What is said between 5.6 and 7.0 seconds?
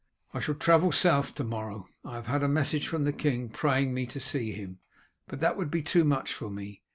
be too much for me.